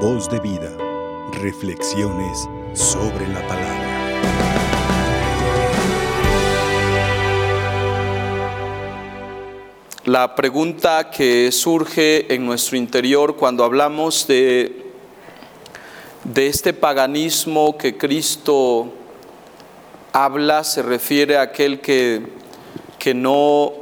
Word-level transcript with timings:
Voz 0.00 0.28
de 0.28 0.38
vida. 0.40 0.76
Reflexiones 1.40 2.46
sobre 2.74 3.26
la 3.28 3.40
palabra. 3.48 3.86
La 10.04 10.34
pregunta 10.34 11.10
que 11.10 11.50
surge 11.50 12.34
en 12.34 12.44
nuestro 12.44 12.76
interior 12.76 13.36
cuando 13.36 13.64
hablamos 13.64 14.26
de, 14.26 14.84
de 16.24 16.46
este 16.46 16.74
paganismo 16.74 17.78
que 17.78 17.96
Cristo 17.96 18.92
habla 20.12 20.62
se 20.64 20.82
refiere 20.82 21.38
a 21.38 21.42
aquel 21.42 21.80
que, 21.80 22.20
que 22.98 23.14
no, 23.14 23.72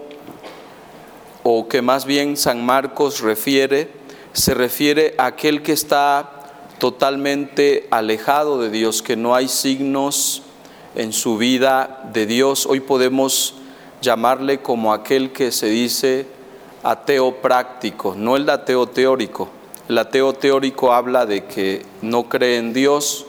o 1.43 1.69
que 1.69 1.83
más 1.83 2.05
bien 2.05 2.37
San 2.37 2.65
Marcos 2.65 3.21
refiere, 3.21 4.04
se 4.35 4.53
refiere 4.53 5.15
a 5.17 5.27
aquel 5.27 5.63
que 5.63 5.73
está 5.73 6.43
totalmente 6.79 7.87
alejado 7.91 8.61
de 8.61 8.69
Dios, 8.69 9.01
que 9.01 9.17
no 9.17 9.35
hay 9.35 9.49
signos 9.49 10.43
en 10.97 11.13
su 11.13 11.39
vida 11.39 12.11
de 12.13 12.27
Dios. 12.27 12.67
Hoy 12.67 12.81
podemos 12.81 13.55
llamarle 14.03 14.61
como 14.61 14.93
aquel 14.93 15.33
que 15.33 15.53
se 15.53 15.69
dice 15.69 16.27
ateo 16.83 17.37
práctico, 17.37 18.15
no 18.17 18.37
el 18.37 18.51
ateo 18.51 18.89
teórico. 18.89 19.49
El 19.89 19.99
ateo 19.99 20.33
teórico 20.33 20.93
habla 20.93 21.27
de 21.27 21.45
que 21.45 21.87
no 22.03 22.29
cree 22.29 22.59
en 22.59 22.73
Dios, 22.73 23.27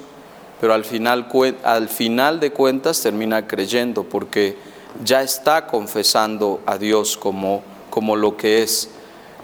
pero 0.59 0.73
al 0.73 0.85
final, 0.85 1.27
al 1.63 1.87
final 1.87 2.39
de 2.39 2.51
cuentas 2.51 3.01
termina 3.01 3.45
creyendo 3.45 4.03
porque 4.03 4.57
ya 5.03 5.21
está 5.21 5.67
confesando 5.67 6.61
a 6.65 6.79
Dios 6.79 7.15
como, 7.15 7.61
como 7.91 8.15
lo 8.15 8.37
que 8.37 8.63
es. 8.63 8.89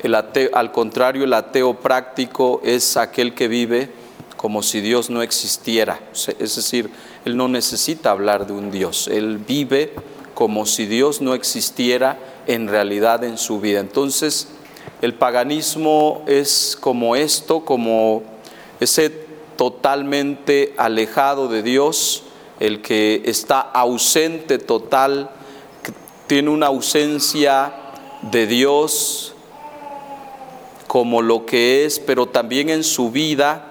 El 0.02 0.16
ateo, 0.16 0.50
al 0.54 0.72
contrario, 0.72 1.24
el 1.26 1.34
ateo 1.34 1.76
práctico 1.76 2.60
es 2.64 2.98
aquel 2.98 3.36
que 3.36 3.48
vive 3.48 3.90
como 4.36 4.64
si 4.64 4.82
Dios 4.82 5.12
no 5.12 5.22
existiera. 5.22 6.00
Es 6.40 6.56
decir, 6.56 6.90
él 7.26 7.38
no 7.38 7.48
necesita 7.48 8.10
hablar 8.10 8.48
de 8.48 8.54
un 8.54 8.72
Dios, 8.72 9.08
él 9.08 9.38
vive 9.38 9.94
como 10.34 10.66
si 10.66 10.88
Dios 10.88 11.22
no 11.22 11.36
existiera 11.36 12.18
en 12.48 12.68
realidad 12.68 13.24
en 13.24 13.38
su 13.38 13.60
vida. 13.60 13.80
Entonces, 13.80 14.48
el 15.04 15.14
paganismo 15.14 16.24
es 16.26 16.76
como 16.80 17.16
esto, 17.16 17.64
como 17.64 18.24
ese 18.80 19.12
totalmente 19.56 20.74
alejado 20.78 21.48
de 21.48 21.62
Dios, 21.62 22.24
el 22.60 22.82
que 22.82 23.22
está 23.26 23.60
ausente 23.60 24.58
total, 24.58 25.30
tiene 26.26 26.50
una 26.50 26.68
ausencia 26.68 27.74
de 28.24 28.48
Dios 28.48 29.36
como 30.92 31.22
lo 31.22 31.46
que 31.46 31.86
es, 31.86 32.02
pero 32.02 32.26
también 32.26 32.70
en 32.70 32.84
su 32.84 33.12
vida 33.12 33.66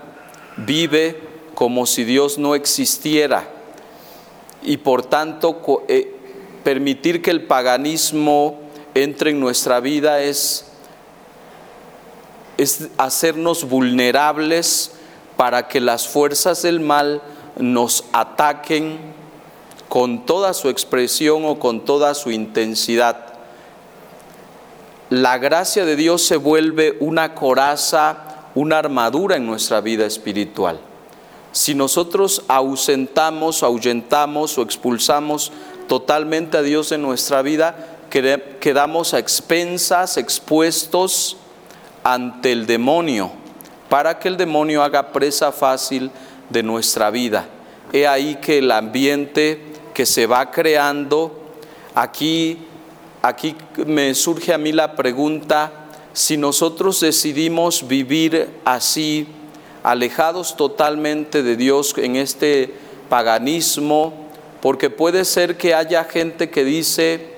vive 0.57 1.21
como 1.55 1.85
si 1.85 2.05
Dios 2.05 2.39
no 2.39 2.55
existiera. 2.55 3.47
Y 4.63 4.79
por 4.79 5.05
tanto, 5.05 5.85
eh, 5.89 6.17
permitir 6.65 7.21
que 7.21 7.31
el 7.31 7.43
paganismo 7.43 8.61
entre 8.95 9.33
en 9.33 9.41
nuestra 9.41 9.81
vida 9.81 10.23
es, 10.23 10.65
es 12.57 12.89
hacernos 12.97 13.69
vulnerables 13.69 14.93
para 15.37 15.69
que 15.69 15.83
las 15.83 16.09
fuerzas 16.09 16.63
del 16.63 16.81
mal 16.81 17.21
nos 17.59 18.05
ataquen 18.15 18.99
con 19.91 20.25
toda 20.25 20.55
su 20.55 20.71
expresión 20.71 21.45
o 21.45 21.59
con 21.59 21.85
toda 21.85 22.15
su 22.15 22.31
intensidad. 22.31 23.30
La 25.11 25.39
gracia 25.39 25.85
de 25.85 25.97
Dios 25.97 26.23
se 26.23 26.37
vuelve 26.37 26.97
una 27.01 27.35
coraza, 27.35 28.47
una 28.55 28.79
armadura 28.79 29.37
en 29.37 29.45
nuestra 29.45 29.81
vida 29.81 30.07
espiritual. 30.07 30.79
Si 31.51 31.75
nosotros 31.75 32.45
ausentamos, 32.47 33.65
ahuyentamos 33.65 34.57
o 34.57 34.63
expulsamos 34.63 35.51
totalmente 35.89 36.59
a 36.59 36.63
Dios 36.63 36.93
en 36.93 37.03
nuestra 37.03 37.43
vida, 37.43 37.99
quedamos 38.09 39.13
a 39.13 39.19
expensas, 39.19 40.17
expuestos 40.17 41.37
ante 42.05 42.53
el 42.53 42.67
demonio 42.67 43.33
para 43.91 44.21
que 44.21 44.29
el 44.29 44.37
demonio 44.37 44.85
haga 44.85 45.11
presa 45.11 45.51
fácil 45.51 46.13
de 46.49 46.63
nuestra 46.63 47.11
vida. 47.11 47.47
He 47.93 48.07
ahí 48.07 48.37
que 48.37 48.59
el 48.59 48.71
ambiente 48.71 49.61
que 49.93 50.07
se 50.07 50.27
va 50.27 50.53
creando, 50.53 51.37
aquí, 51.97 52.65
aquí 53.23 53.57
me 53.87 54.15
surge 54.15 54.53
a 54.53 54.59
mí 54.59 54.73
la 54.73 54.97
pregunta, 54.97 55.73
si 56.13 56.37
nosotros 56.37 57.01
decidimos 57.01 57.87
vivir 57.87 58.49
así, 58.65 59.27
alejados 59.83 60.57
totalmente 60.57 61.43
de 61.43 61.57
Dios 61.57 61.95
en 61.97 62.17
este 62.17 62.73
paganismo, 63.09 64.13
porque 64.61 64.91
puede 64.91 65.25
ser 65.25 65.57
que 65.57 65.75
haya 65.75 66.05
gente 66.05 66.51
que 66.51 66.65
dice, 66.65 67.35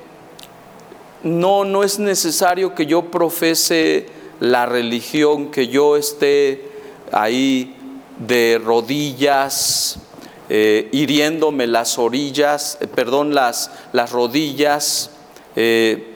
no, 1.22 1.64
no 1.64 1.84
es 1.84 1.98
necesario 1.98 2.74
que 2.74 2.86
yo 2.86 3.10
profese 3.10 4.06
la 4.40 4.66
religión, 4.66 5.50
que 5.50 5.68
yo 5.68 5.96
esté 5.96 6.68
ahí 7.12 7.76
de 8.18 8.60
rodillas, 8.62 10.00
eh, 10.48 10.88
hiriéndome 10.92 11.66
las 11.66 11.98
orillas, 11.98 12.76
eh, 12.80 12.88
perdón, 12.88 13.34
las, 13.34 13.70
las 13.92 14.10
rodillas 14.10 15.11
eh, 15.56 16.08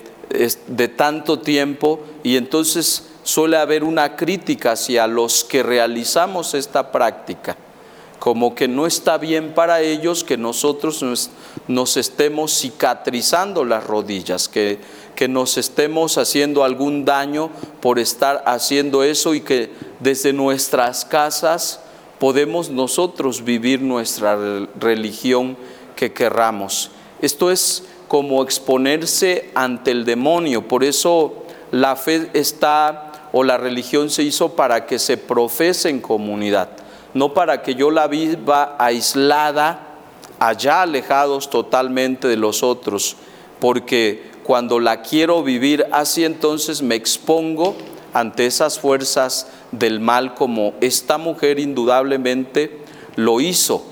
de 0.67 0.89
tanto 0.89 1.39
tiempo, 1.39 2.01
y 2.23 2.37
entonces 2.37 3.09
suele 3.23 3.57
haber 3.57 3.85
una 3.85 4.17
crítica 4.17 4.73
hacia 4.73 5.07
los 5.07 5.45
que 5.45 5.63
realizamos 5.63 6.55
esta 6.55 6.93
práctica, 6.93 7.57
como 8.19 8.55
que 8.55 8.69
no 8.69 8.87
está 8.87 9.19
bien 9.19 9.55
para 9.55 9.81
ellos 9.81 10.25
que 10.25 10.37
nosotros 10.37 11.05
nos, 11.69 11.97
estemos 11.97 12.53
cicatrizando 12.59 13.65
las 13.65 13.85
rodillas, 13.85 14.49
que 14.49 14.79
que 15.17 15.27
nos 15.27 15.57
estemos 15.57 16.19
haciendo 16.19 16.63
algún 16.63 17.05
daño 17.05 17.51
por 17.81 17.99
estar 17.99 18.45
haciendo 18.47 19.03
eso 19.03 19.35
y 19.35 19.41
que 19.41 19.73
desde 19.99 20.33
nuestras 20.33 21.05
casas 21.05 21.81
podemos 22.21 22.71
nosotros 22.71 23.43
vivir 23.43 23.81
nuestra 23.81 24.39
religión 24.79 25.57
que 25.97 26.13
querramos. 26.13 26.91
Esto 27.21 27.51
es 27.51 27.85
como 28.09 28.43
exponerse 28.43 29.51
ante 29.55 29.91
el 29.91 30.05
demonio, 30.05 30.69
por 30.69 30.85
eso 30.85 31.35
la 31.71 31.97
fe 31.97 32.31
está 32.35 33.29
o 33.33 33.43
la 33.43 33.57
religión 33.57 34.11
se 34.11 34.23
hizo 34.23 34.51
para 34.55 34.87
que 34.87 34.99
se 34.99 35.17
profese 35.17 35.89
en 35.89 36.01
comunidad, 36.01 36.71
no 37.15 37.35
para 37.35 37.63
que 37.63 37.75
yo 37.75 37.91
la 37.91 38.07
viva 38.07 38.77
aislada, 38.79 39.81
allá 40.39 40.83
alejados 40.83 41.51
totalmente 41.51 42.29
de 42.29 42.37
los 42.37 42.63
otros, 42.63 43.17
porque 43.59 44.31
cuando 44.45 44.79
la 44.79 45.03
quiero 45.03 45.43
vivir 45.43 45.87
así, 45.93 46.25
entonces 46.25 46.83
me 46.83 46.95
expongo 46.95 47.75
ante 48.13 48.47
esas 48.47 48.79
fuerzas 48.79 49.49
del 49.73 50.01
mal 50.01 50.35
como 50.35 50.75
esta 50.81 51.19
mujer 51.19 51.59
indudablemente 51.59 52.79
lo 53.17 53.41
hizo. 53.41 53.85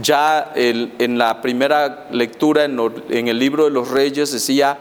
Ya 0.00 0.52
en 0.54 1.18
la 1.18 1.42
primera 1.42 2.08
lectura 2.10 2.64
en, 2.64 3.28
el 3.28 3.38
libro 3.38 3.64
de 3.64 3.70
los 3.70 3.90
reyes 3.90 4.32
decía 4.32 4.78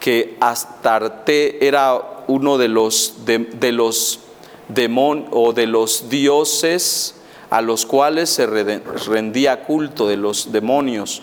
que 0.00 0.36
Astarte 0.40 1.66
era 1.66 2.24
uno 2.26 2.58
de 2.58 2.68
los, 2.68 3.24
de, 3.24 3.72
los 3.72 4.20
demon, 4.68 5.26
o 5.30 5.52
de 5.52 5.66
los 5.66 6.08
dioses 6.08 7.14
a 7.50 7.62
los 7.62 7.86
cuales 7.86 8.30
se 8.30 8.46
rendía 8.46 9.62
culto 9.62 10.08
de 10.08 10.16
los 10.16 10.50
demonios 10.52 11.22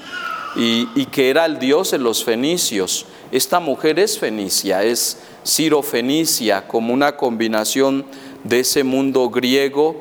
y, 0.56 0.88
y 0.96 1.06
que 1.08 1.30
era 1.30 1.46
el 1.46 1.60
dios 1.60 1.92
de 1.92 2.00
los 2.00 2.24
fenicios. 2.24 3.06
Esta 3.32 3.60
mujer 3.60 4.00
es 4.00 4.18
fenicia, 4.18 4.84
es 4.84 5.18
Ciro-Fenicia, 5.46 6.68
como 6.68 6.94
una 6.94 7.18
combinación 7.18 8.06
de 8.44 8.62
ese 8.62 8.84
mundo 8.84 9.30
griego, 9.30 9.96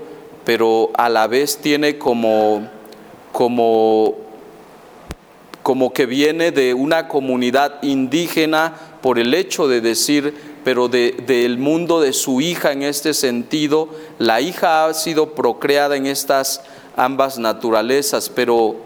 pero 0.45 0.91
a 0.95 1.09
la 1.09 1.27
vez 1.27 1.59
tiene 1.59 1.99
como, 1.99 2.69
como, 3.35 4.15
como 5.65 5.93
que 5.93 6.07
viene 6.07 6.53
de 6.53 6.73
una 6.73 7.09
comunidad 7.09 7.83
indígena 7.83 8.77
por 9.03 9.19
el 9.19 9.35
hecho 9.35 9.67
de 9.67 9.81
decir, 9.81 10.33
pero 10.63 10.87
del 10.87 11.59
mundo 11.59 12.01
de 12.01 12.13
su 12.13 12.41
hija 12.41 12.71
en 12.71 12.85
este 12.85 13.13
sentido, 13.13 13.89
la 14.21 14.41
hija 14.41 14.87
ha 14.87 14.95
sido 14.95 15.35
procreada 15.35 15.97
en 15.97 16.07
estas 16.07 16.63
ambas 16.97 17.37
naturalezas, 17.39 18.31
pero 18.31 18.77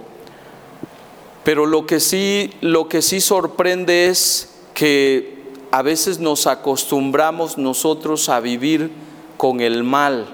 pero 1.45 1.67
lo 1.67 1.87
que 1.87 2.01
sí, 2.01 2.51
lo 2.63 2.89
que 2.89 3.03
sí 3.03 3.21
sorprende 3.21 4.07
es 4.07 4.51
que 4.75 5.39
a 5.71 5.83
veces 5.83 6.21
nos 6.21 6.47
acostumbramos 6.47 7.59
nosotros 7.59 8.31
a 8.31 8.41
vivir 8.41 8.91
con 9.37 9.61
el 9.61 9.85
mal, 9.85 10.27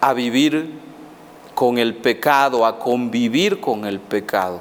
a 0.00 0.12
vivir 0.12 0.82
con 1.54 1.78
el 1.78 1.94
pecado, 1.96 2.64
a 2.64 2.78
convivir 2.78 3.60
con 3.60 3.84
el 3.84 4.00
pecado. 4.00 4.60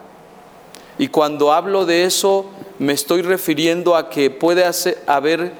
Y 0.97 1.07
cuando 1.07 1.51
hablo 1.51 1.85
de 1.85 2.05
eso, 2.05 2.45
me 2.79 2.93
estoy 2.93 3.21
refiriendo 3.21 3.95
a 3.95 4.09
que 4.09 4.29
puede 4.29 4.63
haber, 5.07 5.53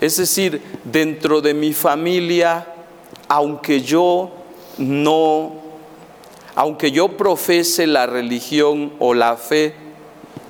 es 0.00 0.16
decir, 0.16 0.62
dentro 0.84 1.40
de 1.40 1.54
mi 1.54 1.72
familia, 1.72 2.66
aunque 3.28 3.80
yo 3.82 4.30
no, 4.78 5.52
aunque 6.54 6.92
yo 6.92 7.16
profese 7.16 7.86
la 7.86 8.06
religión 8.06 8.92
o 8.98 9.14
la 9.14 9.36
fe, 9.36 9.74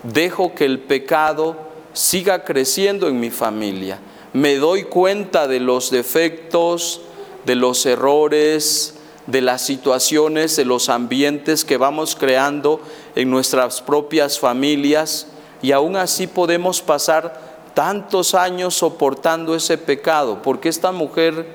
dejo 0.02 0.54
que 0.54 0.64
el 0.64 0.80
pecado 0.80 1.56
siga 1.92 2.44
creciendo 2.44 3.08
en 3.08 3.18
mi 3.18 3.30
familia. 3.30 3.98
Me 4.32 4.56
doy 4.56 4.84
cuenta 4.84 5.48
de 5.48 5.60
los 5.60 5.90
defectos, 5.90 7.00
de 7.44 7.54
los 7.54 7.86
errores, 7.86 8.95
de 9.26 9.40
las 9.40 9.62
situaciones, 9.62 10.56
de 10.56 10.64
los 10.64 10.88
ambientes 10.88 11.64
que 11.64 11.76
vamos 11.76 12.14
creando 12.14 12.80
en 13.14 13.30
nuestras 13.30 13.82
propias 13.82 14.38
familias 14.38 15.26
y 15.62 15.72
aún 15.72 15.96
así 15.96 16.26
podemos 16.26 16.80
pasar 16.80 17.56
tantos 17.74 18.34
años 18.34 18.74
soportando 18.74 19.54
ese 19.54 19.76
pecado, 19.76 20.40
porque 20.42 20.68
esta 20.68 20.92
mujer 20.92 21.46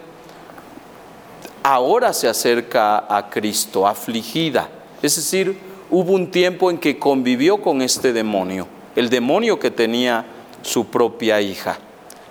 ahora 1.63 2.13
se 2.13 2.27
acerca 2.27 3.05
a 3.09 3.29
Cristo, 3.29 3.87
afligida. 3.87 4.69
Es 5.01 5.15
decir, 5.15 5.57
hubo 5.89 6.13
un 6.13 6.29
tiempo 6.29 6.69
en 6.69 6.77
que 6.77 6.99
convivió 6.99 7.61
con 7.61 7.81
este 7.81 8.13
demonio, 8.13 8.67
el 8.95 9.09
demonio 9.09 9.59
que 9.59 9.71
tenía 9.71 10.25
su 10.61 10.85
propia 10.85 11.41
hija. 11.41 11.79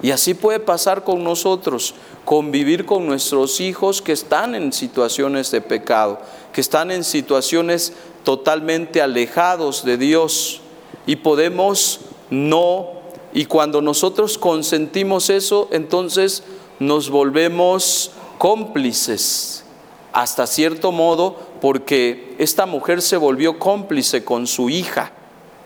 Y 0.02 0.12
así 0.12 0.34
puede 0.34 0.60
pasar 0.60 1.04
con 1.04 1.22
nosotros, 1.22 1.94
convivir 2.24 2.86
con 2.86 3.06
nuestros 3.06 3.60
hijos 3.60 4.00
que 4.00 4.12
están 4.12 4.54
en 4.54 4.72
situaciones 4.72 5.50
de 5.50 5.60
pecado, 5.60 6.20
que 6.52 6.62
están 6.62 6.90
en 6.90 7.04
situaciones 7.04 7.92
totalmente 8.24 9.02
alejados 9.02 9.84
de 9.84 9.98
Dios. 9.98 10.62
Y 11.06 11.16
podemos 11.16 12.00
no, 12.30 12.88
y 13.34 13.44
cuando 13.44 13.82
nosotros 13.82 14.38
consentimos 14.38 15.28
eso, 15.28 15.68
entonces 15.70 16.44
nos 16.78 17.10
volvemos 17.10 18.12
cómplices, 18.38 19.64
hasta 20.12 20.46
cierto 20.46 20.92
modo, 20.92 21.36
porque 21.60 22.34
esta 22.38 22.64
mujer 22.64 23.02
se 23.02 23.18
volvió 23.18 23.58
cómplice 23.58 24.24
con 24.24 24.46
su 24.46 24.70
hija 24.70 25.12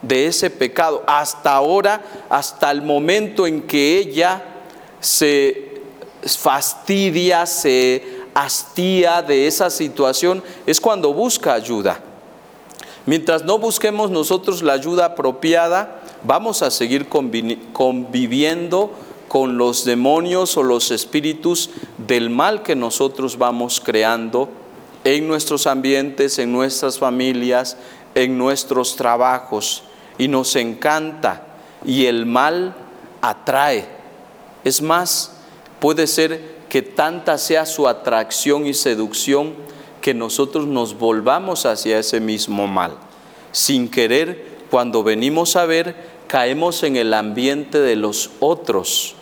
de 0.06 0.26
ese 0.26 0.50
pecado, 0.50 1.02
hasta 1.06 1.54
ahora, 1.54 2.02
hasta 2.28 2.70
el 2.70 2.82
momento 2.82 3.46
en 3.46 3.62
que 3.62 3.98
ella 3.98 4.42
se 5.00 5.80
fastidia, 6.22 7.46
se 7.46 8.22
hastía 8.34 9.22
de 9.22 9.46
esa 9.46 9.70
situación, 9.70 10.42
es 10.66 10.80
cuando 10.80 11.12
busca 11.12 11.54
ayuda. 11.54 12.00
Mientras 13.06 13.44
no 13.44 13.58
busquemos 13.58 14.10
nosotros 14.10 14.62
la 14.62 14.72
ayuda 14.72 15.06
apropiada, 15.06 16.00
vamos 16.22 16.62
a 16.62 16.70
seguir 16.70 17.08
conviviendo 17.08 18.90
con 19.28 19.58
los 19.58 19.84
demonios 19.84 20.56
o 20.56 20.62
los 20.62 20.90
espíritus 20.90 21.70
del 21.98 22.30
mal 22.30 22.62
que 22.62 22.74
nosotros 22.74 23.36
vamos 23.36 23.80
creando 23.80 24.48
en 25.04 25.28
nuestros 25.28 25.66
ambientes, 25.66 26.38
en 26.38 26.50
nuestras 26.50 26.98
familias, 26.98 27.76
en 28.14 28.38
nuestros 28.38 28.96
trabajos 28.96 29.82
y 30.18 30.28
nos 30.28 30.56
encanta 30.56 31.42
y 31.84 32.06
el 32.06 32.26
mal 32.26 32.74
atrae. 33.20 33.86
Es 34.64 34.80
más, 34.80 35.32
puede 35.80 36.06
ser 36.06 36.54
que 36.68 36.82
tanta 36.82 37.38
sea 37.38 37.66
su 37.66 37.88
atracción 37.88 38.66
y 38.66 38.74
seducción 38.74 39.54
que 40.00 40.14
nosotros 40.14 40.66
nos 40.66 40.98
volvamos 40.98 41.66
hacia 41.66 41.98
ese 41.98 42.20
mismo 42.20 42.66
mal. 42.66 42.96
Sin 43.52 43.88
querer, 43.88 44.54
cuando 44.70 45.02
venimos 45.02 45.56
a 45.56 45.66
ver, 45.66 45.94
caemos 46.26 46.82
en 46.82 46.96
el 46.96 47.14
ambiente 47.14 47.78
de 47.78 47.96
los 47.96 48.30
otros, 48.40 49.14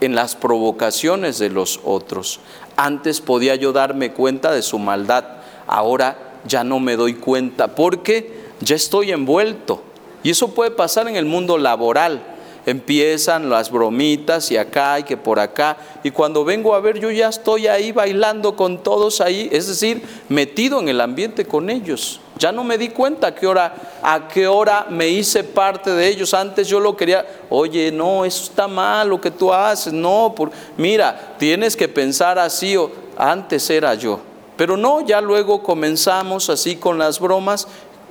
en 0.00 0.14
las 0.14 0.34
provocaciones 0.34 1.38
de 1.38 1.50
los 1.50 1.80
otros. 1.84 2.40
Antes 2.76 3.20
podía 3.20 3.54
yo 3.54 3.72
darme 3.72 4.12
cuenta 4.12 4.50
de 4.50 4.62
su 4.62 4.78
maldad, 4.78 5.24
ahora 5.66 6.40
ya 6.46 6.64
no 6.64 6.80
me 6.80 6.96
doy 6.96 7.14
cuenta 7.14 7.74
porque 7.74 8.42
ya 8.60 8.74
estoy 8.74 9.12
envuelto 9.12 9.82
y 10.22 10.30
eso 10.30 10.48
puede 10.48 10.70
pasar 10.70 11.08
en 11.08 11.16
el 11.16 11.26
mundo 11.26 11.58
laboral. 11.58 12.22
Empiezan 12.64 13.50
las 13.50 13.72
bromitas 13.72 14.52
y 14.52 14.56
acá 14.56 15.00
y 15.00 15.02
que 15.02 15.16
por 15.16 15.40
acá. 15.40 15.76
Y 16.04 16.12
cuando 16.12 16.44
vengo 16.44 16.76
a 16.76 16.80
ver, 16.80 17.00
yo 17.00 17.10
ya 17.10 17.28
estoy 17.28 17.66
ahí 17.66 17.90
bailando 17.90 18.54
con 18.54 18.84
todos 18.84 19.20
ahí, 19.20 19.48
es 19.50 19.66
decir, 19.66 20.00
metido 20.28 20.78
en 20.78 20.88
el 20.88 21.00
ambiente 21.00 21.44
con 21.44 21.70
ellos. 21.70 22.20
Ya 22.38 22.52
no 22.52 22.62
me 22.62 22.78
di 22.78 22.88
cuenta 22.88 23.28
a 23.28 23.34
qué 23.34 23.48
hora, 23.48 23.74
a 24.00 24.28
qué 24.28 24.46
hora 24.46 24.86
me 24.88 25.08
hice 25.08 25.42
parte 25.42 25.90
de 25.90 26.06
ellos. 26.06 26.34
Antes 26.34 26.68
yo 26.68 26.78
lo 26.78 26.96
quería, 26.96 27.26
oye, 27.50 27.90
no, 27.90 28.24
eso 28.24 28.44
está 28.44 28.68
mal 28.68 29.08
lo 29.08 29.20
que 29.20 29.32
tú 29.32 29.52
haces. 29.52 29.92
No, 29.92 30.32
por, 30.36 30.52
mira, 30.76 31.34
tienes 31.38 31.76
que 31.76 31.88
pensar 31.88 32.38
así. 32.38 32.76
O, 32.76 32.90
antes 33.16 33.68
era 33.70 33.94
yo. 33.94 34.20
Pero 34.56 34.76
no, 34.76 35.00
ya 35.00 35.20
luego 35.20 35.62
comenzamos 35.62 36.48
así 36.48 36.76
con 36.76 36.98
las 36.98 37.18
bromas 37.18 37.66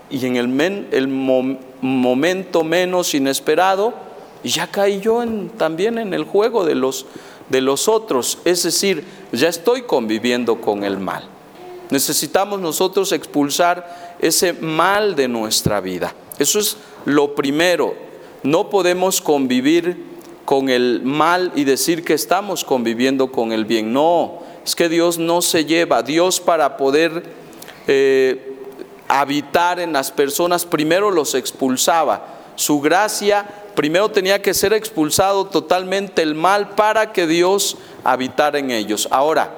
y 0.10 0.26
en 0.26 0.36
el, 0.36 0.88
el 0.92 1.08
momento 1.82 2.64
menos 2.64 3.14
inesperado, 3.14 3.94
y 4.44 4.50
ya 4.50 4.68
caí 4.68 5.00
yo 5.00 5.24
también 5.58 5.98
en 5.98 6.14
el 6.14 6.24
juego 6.24 6.66
de 6.66 6.76
los, 6.76 7.06
de 7.50 7.62
los 7.62 7.88
otros. 7.88 8.40
Es 8.46 8.64
decir, 8.64 9.04
ya 9.32 9.50
estoy 9.50 9.84
conviviendo 9.84 10.62
con 10.62 10.84
el 10.84 10.98
mal. 10.98 11.28
Necesitamos 11.90 12.60
nosotros 12.60 13.12
expulsar 13.12 14.16
ese 14.20 14.54
mal 14.54 15.16
de 15.16 15.28
nuestra 15.28 15.82
vida. 15.82 16.16
Eso 16.40 16.60
es 16.60 16.78
lo 17.06 17.36
primero. 17.36 17.94
No 18.44 18.70
podemos 18.70 19.22
convivir 19.22 20.12
con 20.46 20.70
el 20.70 21.02
mal 21.04 21.52
y 21.56 21.66
decir 21.66 22.04
que 22.04 22.14
estamos 22.14 22.64
conviviendo 22.64 23.32
con 23.32 23.52
el 23.52 23.66
bien. 23.66 23.94
No, 23.94 24.40
es 24.66 24.76
que 24.76 24.90
Dios 24.90 25.18
no 25.18 25.42
se 25.42 25.66
lleva. 25.66 26.02
Dios 26.02 26.40
para 26.40 26.78
poder 26.78 27.24
eh, 27.88 28.51
habitar 29.20 29.82
en 29.82 29.92
las 29.92 30.10
personas, 30.10 30.66
primero 30.66 31.12
los 31.12 31.36
expulsaba. 31.36 32.26
Su 32.56 32.80
gracia 32.80 33.46
primero 33.76 34.10
tenía 34.10 34.42
que 34.42 34.54
ser 34.54 34.72
expulsado 34.74 35.46
totalmente 35.46 36.22
el 36.22 36.34
mal 36.34 36.70
para 36.70 37.12
que 37.12 37.28
Dios 37.28 37.78
habitara 38.06 38.60
en 38.60 38.72
ellos. 38.72 39.10
Ahora, 39.12 39.52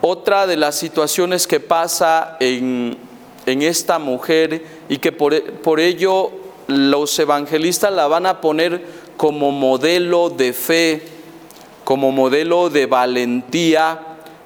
otra 0.00 0.46
de 0.46 0.56
las 0.56 0.76
situaciones 0.76 1.46
que 1.46 1.60
pasa 1.60 2.36
en, 2.40 2.96
esta 3.46 3.98
mujer 3.98 4.62
y 4.90 4.98
que 4.98 5.10
por, 5.10 5.40
por 5.60 5.80
ello 5.80 6.30
los 6.66 7.18
evangelistas 7.18 7.92
la 7.92 8.06
van 8.06 8.26
a 8.26 8.40
poner 8.40 8.84
como 9.16 9.52
modelo 9.52 10.30
de 10.30 10.52
fe, 10.52 11.02
como 11.84 12.12
modelo 12.12 12.68
de 12.68 12.86
valentía, 12.86 14.00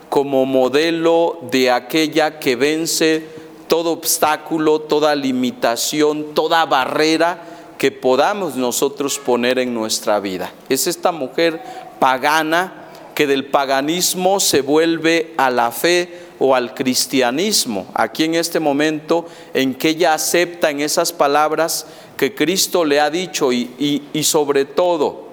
como 0.09 0.47
modelo 0.47 1.41
de 1.51 1.71
aquella 1.71 2.39
que 2.39 2.55
vence 2.55 3.32
todo 3.73 3.93
obstáculo, 3.93 4.81
toda 4.81 5.15
limitación, 5.15 6.35
toda 6.35 6.67
barrera 6.67 7.43
que 7.79 7.91
podamos 7.91 8.55
nosotros 8.55 9.19
poner 9.19 9.59
en 9.59 9.73
nuestra 9.73 10.21
vida. 10.21 10.53
Es 10.69 10.87
esta 10.87 11.11
mujer 11.11 11.63
pagana 11.99 12.91
que 13.15 13.27
del 13.27 13.47
paganismo 13.47 14.41
se 14.41 14.61
vuelve 14.61 15.33
a 15.39 15.49
la 15.49 15.71
fe 15.71 16.21
o 16.39 16.55
al 16.55 16.75
cristianismo. 16.75 17.87
Aquí 17.95 18.25
en 18.25 18.35
este 18.35 18.61
momento 18.61 19.25
en 19.55 19.75
que 19.75 19.89
ella 19.89 20.13
acepta 20.13 20.69
en 20.69 20.83
esas 20.83 21.11
palabras 21.11 21.87
que 22.19 22.35
Cristo 22.35 22.85
le 22.85 23.01
ha 23.01 23.09
dicho 23.09 23.55
y, 23.55 24.03
sobre 24.23 24.67
todo, 24.67 25.29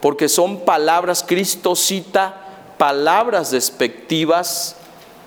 porque 0.00 0.30
son 0.30 0.60
palabras, 0.60 1.22
Cristo 1.28 1.76
cita 1.76 2.72
palabras 2.78 3.50
despectivas 3.50 4.76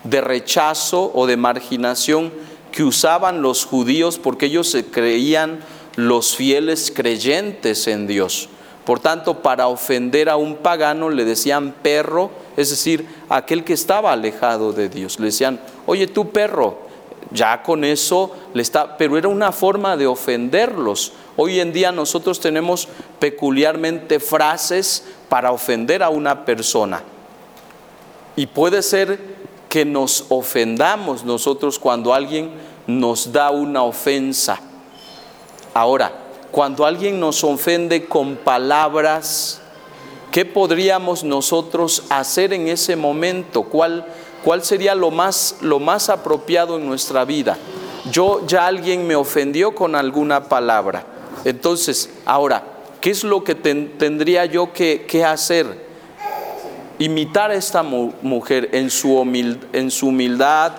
de 0.04 0.20
rechazo 0.20 1.12
o 1.14 1.28
de 1.28 1.38
marginación 1.38 2.45
que 2.76 2.84
usaban 2.84 3.42
los 3.42 3.66
judíos 3.66 4.20
porque 4.20 4.48
ellos 4.48 4.70
se 4.70 4.86
creían 4.86 5.62
los 5.96 6.36
fieles 6.36 6.92
creyentes 6.94 7.88
en 7.88 8.06
Dios. 8.06 8.50
Por 8.84 9.00
tanto, 9.00 9.42
para 9.42 9.70
ofender 9.70 10.28
a 10.28 10.36
un 10.36 10.58
pagano 10.58 11.10
le 11.10 11.24
decían 11.24 11.74
perro, 11.82 12.32
es 12.58 12.70
decir, 12.70 13.08
aquel 13.30 13.64
que 13.64 13.72
estaba 13.72 14.12
alejado 14.12 14.74
de 14.74 14.90
Dios. 14.90 15.20
Le 15.22 15.28
decían, 15.28 15.62
oye 15.86 16.08
tú 16.08 16.32
perro, 16.32 16.80
ya 17.32 17.64
con 17.64 17.86
eso 17.86 18.36
le 18.54 18.62
está, 18.62 18.98
pero 18.98 19.18
era 19.18 19.30
una 19.30 19.54
forma 19.54 19.96
de 19.96 20.08
ofenderlos. 20.08 21.14
Hoy 21.38 21.62
en 21.62 21.72
día 21.72 21.94
nosotros 21.94 22.42
tenemos 22.42 22.90
peculiarmente 23.20 24.20
frases 24.20 25.06
para 25.30 25.54
ofender 25.54 26.04
a 26.04 26.10
una 26.10 26.44
persona. 26.44 27.04
Y 28.36 28.48
puede 28.48 28.84
ser 28.84 29.35
que 29.70 29.86
nos 29.86 30.26
ofendamos 30.30 31.24
nosotros 31.24 31.80
cuando 31.80 32.14
alguien 32.14 32.52
nos 32.88 33.32
da 33.32 33.52
una 33.52 33.84
ofensa. 33.84 34.60
Ahora, 35.74 36.12
cuando 36.52 36.86
alguien 36.86 37.20
nos 37.20 37.44
ofende 37.44 38.06
con 38.06 38.38
palabras, 38.38 39.62
¿qué 40.32 40.46
podríamos 40.46 41.24
nosotros 41.24 42.04
hacer 42.10 42.54
en 42.54 42.68
ese 42.68 42.96
momento? 42.96 43.64
¿Cuál, 43.64 44.06
cuál 44.44 44.64
sería 44.64 44.96
lo 44.96 45.12
más, 45.12 45.58
lo 45.62 45.80
más 45.80 46.10
apropiado 46.10 46.78
en 46.78 46.88
nuestra 46.88 47.26
vida? 47.26 47.58
Yo 48.12 48.46
ya 48.48 48.68
alguien 48.68 49.06
me 49.06 49.16
ofendió 49.16 49.76
con 49.76 49.96
alguna 49.96 50.46
palabra. 50.48 51.06
Entonces, 51.44 52.10
ahora, 52.26 52.64
¿qué 53.02 53.10
es 53.10 53.24
lo 53.24 53.44
que 53.44 53.56
tendría 53.56 54.46
yo 54.46 54.72
que, 54.72 55.06
que 55.08 55.26
hacer? 55.26 55.85
Imitar 57.00 57.52
a 57.52 57.56
esta 57.56 57.84
mujer 57.84 58.70
en 58.74 58.90
su, 58.90 59.22
en 59.74 59.92
su 59.92 60.08
humildad, 60.08 60.74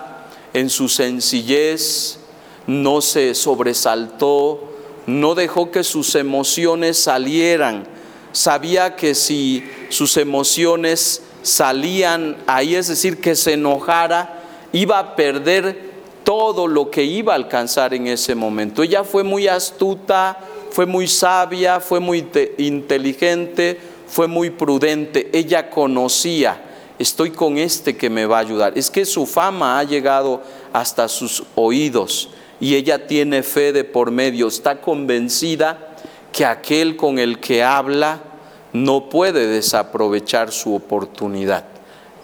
en 0.53 0.69
su 0.69 0.89
sencillez, 0.89 2.19
no 2.65 3.01
se 3.01 3.35
sobresaltó, 3.35 4.63
no 5.05 5.35
dejó 5.35 5.71
que 5.71 5.83
sus 5.83 6.15
emociones 6.15 6.97
salieran. 6.97 7.87
Sabía 8.31 8.95
que 8.95 9.15
si 9.15 9.63
sus 9.89 10.17
emociones 10.17 11.21
salían 11.41 12.37
ahí, 12.45 12.75
es 12.75 12.87
decir, 12.87 13.21
que 13.21 13.35
se 13.35 13.53
enojara, 13.53 14.43
iba 14.73 14.99
a 14.99 15.15
perder 15.15 15.87
todo 16.23 16.67
lo 16.67 16.91
que 16.91 17.03
iba 17.03 17.31
a 17.31 17.37
alcanzar 17.37 17.93
en 17.93 18.07
ese 18.07 18.35
momento. 18.35 18.83
Ella 18.83 19.05
fue 19.05 19.23
muy 19.23 19.47
astuta, 19.47 20.37
fue 20.71 20.85
muy 20.85 21.07
sabia, 21.07 21.79
fue 21.79 22.01
muy 22.01 22.27
inteligente, 22.57 23.79
fue 24.07 24.27
muy 24.27 24.49
prudente. 24.49 25.29
Ella 25.33 25.69
conocía, 25.69 26.61
estoy 26.97 27.31
con 27.31 27.57
este 27.57 27.97
que 27.97 28.09
me 28.09 28.25
va 28.25 28.37
a 28.37 28.41
ayudar. 28.41 28.77
Es 28.77 28.89
que 28.89 29.05
su 29.05 29.25
fama 29.25 29.79
ha 29.79 29.83
llegado 29.83 30.41
hasta 30.73 31.07
sus 31.07 31.43
oídos 31.55 32.29
y 32.59 32.75
ella 32.75 33.07
tiene 33.07 33.43
fe 33.43 33.71
de 33.71 33.83
por 33.83 34.11
medio, 34.11 34.47
está 34.47 34.81
convencida 34.81 35.95
que 36.31 36.45
aquel 36.45 36.95
con 36.95 37.19
el 37.19 37.39
que 37.39 37.63
habla 37.63 38.21
no 38.73 39.09
puede 39.09 39.47
desaprovechar 39.47 40.51
su 40.51 40.75
oportunidad. 40.75 41.65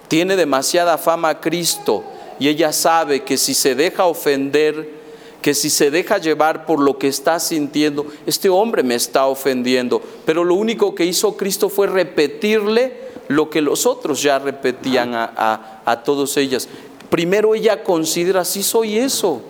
Tiene 0.07 0.35
demasiada 0.35 0.97
fama 0.97 1.39
Cristo 1.39 2.03
y 2.39 2.47
ella 2.47 2.73
sabe 2.73 3.23
que 3.23 3.37
si 3.37 3.53
se 3.53 3.75
deja 3.75 4.05
ofender, 4.05 5.02
que 5.43 5.53
si 5.53 5.69
se 5.69 5.91
deja 5.91 6.17
llevar 6.17 6.65
por 6.65 6.79
lo 6.79 6.97
que 6.97 7.09
está 7.09 7.39
sintiendo, 7.39 8.07
este 8.25 8.50
hombre 8.50 8.81
me 8.81 8.95
está 8.95 9.27
ofendiendo. 9.27 10.01
Pero 10.25 10.43
lo 10.43 10.55
único 10.55 10.95
que 10.95 11.05
hizo 11.05 11.38
Cristo 11.38 11.69
fue 11.69 11.85
repetirle 11.85 12.97
lo 13.27 13.50
que 13.50 13.62
los 13.62 13.85
otros 13.85 14.21
ya 14.23 14.39
repetían 14.39 15.13
a, 15.13 15.81
a 15.85 16.03
todos 16.03 16.38
ellas. 16.38 16.69
Primero 17.09 17.53
ella 17.53 17.83
considera, 17.83 18.45
sí 18.45 18.63
soy 18.63 18.97
eso. 18.97 19.41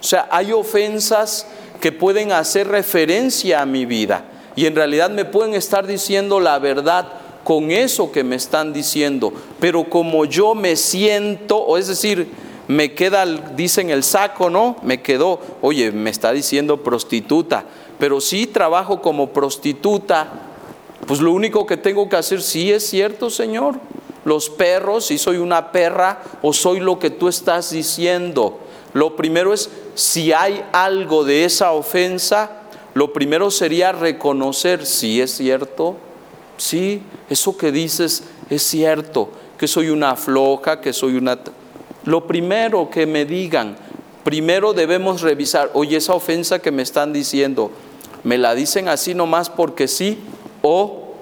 O 0.00 0.02
sea, 0.02 0.28
hay 0.30 0.52
ofensas 0.52 1.46
que 1.80 1.92
pueden 1.92 2.32
hacer 2.32 2.66
referencia 2.66 3.60
a 3.60 3.66
mi 3.66 3.84
vida 3.84 4.24
y 4.56 4.64
en 4.64 4.74
realidad 4.74 5.10
me 5.10 5.26
pueden 5.26 5.54
estar 5.54 5.86
diciendo 5.86 6.40
la 6.40 6.58
verdad 6.58 7.12
con 7.44 7.70
eso 7.70 8.10
que 8.10 8.24
me 8.24 8.34
están 8.34 8.72
diciendo, 8.72 9.32
pero 9.60 9.88
como 9.88 10.24
yo 10.24 10.54
me 10.54 10.74
siento, 10.74 11.58
o 11.58 11.78
es 11.78 11.86
decir, 11.86 12.28
me 12.68 12.94
queda, 12.94 13.24
dicen 13.26 13.90
el 13.90 14.02
saco, 14.02 14.50
¿no? 14.50 14.76
Me 14.82 15.02
quedó, 15.02 15.40
oye, 15.62 15.92
me 15.92 16.10
está 16.10 16.32
diciendo 16.32 16.82
prostituta, 16.82 17.64
pero 17.98 18.20
sí 18.20 18.46
trabajo 18.46 19.00
como 19.00 19.32
prostituta, 19.32 20.28
pues 21.06 21.20
lo 21.20 21.32
único 21.32 21.66
que 21.66 21.76
tengo 21.76 22.08
que 22.08 22.16
hacer, 22.16 22.42
sí 22.42 22.72
es 22.72 22.86
cierto, 22.86 23.30
Señor, 23.30 23.78
los 24.24 24.50
perros, 24.50 25.06
si 25.06 25.18
soy 25.18 25.36
una 25.36 25.70
perra 25.70 26.22
o 26.42 26.52
soy 26.52 26.80
lo 26.80 26.98
que 26.98 27.10
tú 27.10 27.28
estás 27.28 27.70
diciendo. 27.70 28.58
Lo 28.92 29.14
primero 29.14 29.54
es, 29.54 29.70
si 29.94 30.32
hay 30.32 30.64
algo 30.72 31.24
de 31.24 31.44
esa 31.44 31.72
ofensa, 31.72 32.62
lo 32.94 33.12
primero 33.12 33.50
sería 33.50 33.92
reconocer 33.92 34.84
si 34.84 35.20
es 35.20 35.36
cierto, 35.36 35.96
sí, 36.56 37.02
eso 37.30 37.56
que 37.56 37.70
dices 37.70 38.24
es 38.50 38.62
cierto, 38.62 39.28
que 39.58 39.68
soy 39.68 39.90
una 39.90 40.16
floja, 40.16 40.80
que 40.80 40.92
soy 40.92 41.16
una... 41.16 41.38
Lo 42.06 42.26
primero 42.26 42.88
que 42.88 43.04
me 43.04 43.24
digan, 43.24 43.76
primero 44.24 44.72
debemos 44.72 45.22
revisar, 45.22 45.70
oye, 45.74 45.96
esa 45.96 46.14
ofensa 46.14 46.60
que 46.60 46.70
me 46.70 46.82
están 46.82 47.12
diciendo, 47.12 47.72
¿me 48.22 48.38
la 48.38 48.54
dicen 48.54 48.88
así 48.88 49.12
nomás 49.12 49.50
porque 49.50 49.88
sí 49.88 50.18
o 50.62 51.14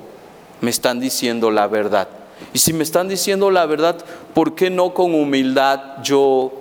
me 0.60 0.70
están 0.70 1.00
diciendo 1.00 1.50
la 1.50 1.66
verdad? 1.66 2.08
Y 2.52 2.58
si 2.58 2.74
me 2.74 2.84
están 2.84 3.08
diciendo 3.08 3.50
la 3.50 3.64
verdad, 3.64 4.04
¿por 4.34 4.54
qué 4.54 4.68
no 4.68 4.92
con 4.92 5.14
humildad 5.14 6.02
yo 6.02 6.52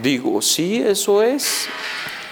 digo, 0.00 0.40
sí, 0.40 0.78
eso 0.78 1.22
es? 1.22 1.66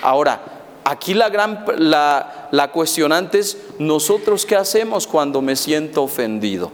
Ahora, 0.02 0.40
aquí 0.84 1.14
la 1.14 1.28
gran 1.30 1.64
la, 1.78 2.48
la 2.52 2.70
cuestionante 2.70 3.40
es 3.40 3.58
nosotros 3.80 4.46
qué 4.46 4.54
hacemos 4.54 5.08
cuando 5.08 5.42
me 5.42 5.56
siento 5.56 6.04
ofendido. 6.04 6.70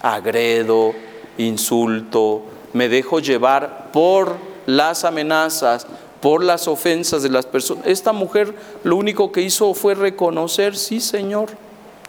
Agredo, 0.00 0.92
insulto, 1.38 2.44
me 2.72 2.88
dejo 2.88 3.20
llevar 3.20 3.90
por 3.92 4.36
las 4.66 5.04
amenazas, 5.04 5.86
por 6.20 6.42
las 6.42 6.68
ofensas 6.68 7.22
de 7.22 7.30
las 7.30 7.46
personas. 7.46 7.86
Esta 7.86 8.12
mujer 8.12 8.54
lo 8.84 8.96
único 8.96 9.32
que 9.32 9.42
hizo 9.42 9.74
fue 9.74 9.94
reconocer, 9.94 10.76
sí 10.76 11.00
Señor, 11.00 11.50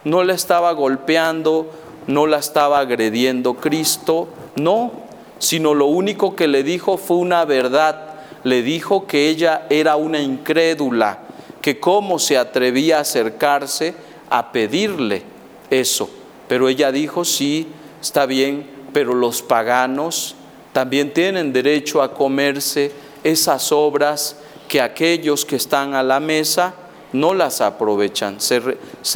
no 0.04 0.24
la 0.24 0.34
estaba 0.34 0.72
golpeando, 0.72 1.70
no 2.06 2.26
la 2.26 2.38
estaba 2.38 2.80
agrediendo 2.80 3.54
Cristo, 3.54 4.28
no, 4.56 4.92
sino 5.38 5.74
lo 5.74 5.86
único 5.86 6.36
que 6.36 6.48
le 6.48 6.62
dijo 6.62 6.98
fue 6.98 7.18
una 7.18 7.44
verdad, 7.44 8.14
le 8.44 8.62
dijo 8.62 9.06
que 9.06 9.28
ella 9.28 9.66
era 9.70 9.96
una 9.96 10.20
incrédula, 10.20 11.20
que 11.62 11.78
cómo 11.78 12.18
se 12.18 12.38
atrevía 12.38 12.98
a 12.98 13.02
acercarse 13.02 13.94
a 14.28 14.52
pedirle 14.52 15.22
eso. 15.70 16.08
Pero 16.48 16.68
ella 16.68 16.90
dijo, 16.90 17.24
sí, 17.24 17.68
está 18.00 18.26
bien, 18.26 18.68
pero 18.92 19.14
los 19.14 19.42
paganos 19.42 20.34
también 20.72 21.12
tienen 21.12 21.52
derecho 21.52 22.02
a 22.02 22.14
comerse 22.14 22.92
esas 23.24 23.72
obras 23.72 24.36
que 24.68 24.80
aquellos 24.80 25.44
que 25.44 25.56
están 25.56 25.94
a 25.94 26.02
la 26.02 26.20
mesa 26.20 26.74
no 27.12 27.34
las 27.34 27.60
aprovechan. 27.60 28.40
Se, 28.40 28.60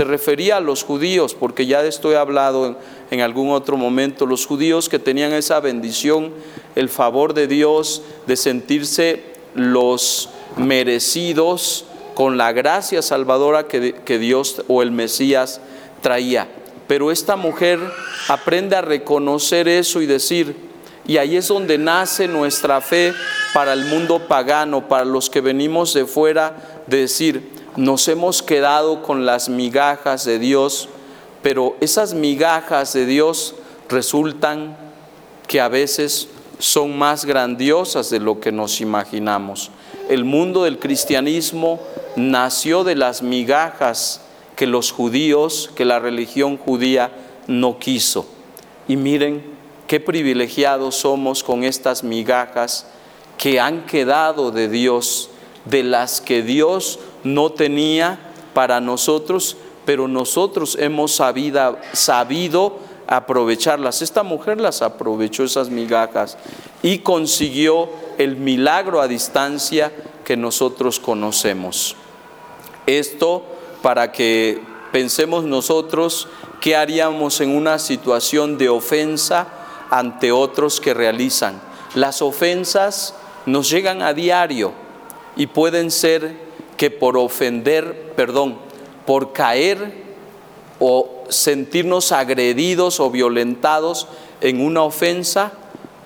refería 0.05 0.57
a 0.57 0.61
los 0.61 0.83
judíos, 0.83 1.35
porque 1.35 1.67
ya 1.67 1.83
de 1.83 1.89
esto 1.89 2.13
he 2.13 2.17
hablado 2.17 2.67
en, 2.67 2.77
en 3.11 3.21
algún 3.21 3.51
otro 3.51 3.77
momento, 3.77 4.27
los 4.27 4.47
judíos 4.47 4.89
que 4.89 4.99
tenían 4.99 5.33
esa 5.33 5.61
bendición, 5.61 6.33
el 6.75 6.89
favor 6.89 7.35
de 7.35 7.47
Dios, 7.47 8.03
de 8.27 8.37
sentirse 8.37 9.23
los 9.55 10.31
merecidos 10.57 11.85
con 12.15 12.37
la 12.37 12.53
gracia 12.53 13.03
salvadora 13.03 13.69
que, 13.69 13.95
que 14.05 14.19
Dios 14.19 14.63
o 14.67 14.83
el 14.83 14.91
Mesías 14.91 15.61
traía. 16.01 16.49
Pero 16.89 17.11
esta 17.11 17.37
mujer 17.37 17.79
aprende 18.29 18.77
a 18.77 18.83
reconocer 18.83 19.69
eso 19.69 20.03
y 20.03 20.07
decir, 20.07 20.55
y 21.07 21.19
ahí 21.19 21.37
es 21.37 21.49
donde 21.49 21.77
nace 21.79 22.29
nuestra 22.29 22.81
fe 22.81 23.13
para 23.53 23.73
el 23.73 23.85
mundo 23.85 24.27
pagano, 24.27 24.89
para 24.89 25.05
los 25.05 25.29
que 25.29 25.41
venimos 25.41 25.93
de 25.93 26.07
fuera, 26.07 26.83
de 26.87 26.99
decir, 26.99 27.51
nos 27.77 28.09
hemos 28.09 28.43
quedado 28.43 29.03
con 29.03 29.27
las 29.27 29.49
migajas 29.49 30.25
de 30.25 30.39
Dios, 30.39 30.89
pero 31.43 31.77
esas 31.81 32.15
migajas 32.15 32.93
de 32.95 33.05
Dios 33.05 33.55
resultan 33.89 34.77
que 35.47 35.61
a 35.61 35.69
veces 35.69 36.29
son 36.59 36.97
más 36.97 37.25
grandiosas 37.25 38.09
de 38.11 38.21
lo 38.21 38.41
que 38.41 38.53
nos 38.53 38.81
imaginamos. 38.81 39.71
El 40.09 40.25
mundo 40.25 40.65
del 40.65 40.79
cristianismo 40.79 41.81
nació 42.17 42.85
de 42.85 42.95
las 42.95 43.23
migajas 43.23 44.23
que 44.57 44.67
los 44.67 44.93
judíos, 44.93 45.71
que 45.75 45.85
la 45.85 45.99
religión 45.99 46.57
judía 46.57 47.13
no 47.47 47.79
quiso. 47.79 48.27
Y 48.89 48.97
miren 48.97 49.54
qué 49.95 50.01
privilegiados 50.01 50.97
somos 50.97 51.45
con 51.45 51.63
estas 51.63 52.03
migajas 52.03 52.85
que 53.39 53.61
han 53.61 53.87
quedado 53.87 54.51
de 54.51 54.69
Dios, 54.69 55.31
de 55.67 55.85
las 55.85 56.21
que 56.21 56.43
Dios 56.43 56.99
no 57.23 57.53
tenía 57.53 58.19
para 58.55 58.81
nosotros, 58.81 59.57
pero 59.85 60.09
nosotros 60.09 60.77
hemos 60.81 61.15
sabido, 61.15 61.79
sabido 61.93 62.81
aprovecharlas. 63.07 64.03
Esta 64.03 64.25
mujer 64.25 64.61
las 64.61 64.83
aprovechó 64.83 65.45
esas 65.45 65.71
migajas 65.71 66.39
y 66.83 66.99
consiguió 66.99 67.89
el 68.19 68.35
milagro 68.35 69.01
a 69.01 69.07
distancia 69.07 69.93
que 70.25 70.37
nosotros 70.37 70.99
conocemos. 70.99 71.95
Esto 72.87 73.45
para 73.81 74.11
que 74.11 74.61
pensemos 74.91 75.45
nosotros 75.45 76.27
qué 76.61 76.75
haríamos 76.75 77.41
en 77.41 77.57
una 77.57 77.79
situación 77.79 78.59
de 78.59 78.69
ofensa 78.69 79.61
ante 79.91 80.33
otros 80.33 80.81
que 80.81 80.95
realizan. 80.95 81.61
Las 81.95 82.23
ofensas 82.23 83.15
nos 83.47 83.71
llegan 83.71 84.03
a 84.03 84.15
diario 84.15 84.73
y 85.37 85.47
pueden 85.47 85.91
ser 85.91 86.37
que 86.77 86.91
por 86.91 87.17
ofender, 87.17 88.13
perdón, 88.17 88.59
por 89.07 89.33
caer 89.33 90.05
o 90.79 91.25
sentirnos 91.29 92.13
agredidos 92.13 93.01
o 93.01 93.11
violentados 93.11 94.09
en 94.41 94.61
una 94.61 94.83
ofensa, 94.83 95.53